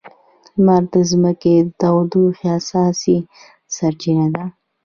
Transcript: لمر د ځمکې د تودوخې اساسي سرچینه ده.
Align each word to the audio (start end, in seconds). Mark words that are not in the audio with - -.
لمر 0.57 0.83
د 0.93 0.95
ځمکې 1.09 1.55
د 1.65 1.69
تودوخې 1.79 2.47
اساسي 2.59 3.17
سرچینه 3.75 4.27
ده. 4.35 4.45